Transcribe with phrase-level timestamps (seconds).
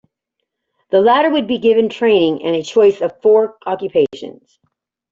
[0.89, 4.57] The latter would be given training and a choice of four occupations.